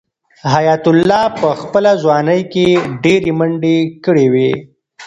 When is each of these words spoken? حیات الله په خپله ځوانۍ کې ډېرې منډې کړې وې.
حیات 0.53 0.85
الله 0.91 1.23
په 1.39 1.49
خپله 1.61 1.91
ځوانۍ 2.03 2.41
کې 2.53 2.67
ډېرې 3.03 3.31
منډې 3.39 3.77
کړې 4.05 4.25
وې. 4.33 4.51